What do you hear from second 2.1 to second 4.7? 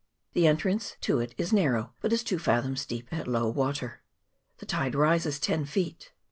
is two fathoms deep at low water. The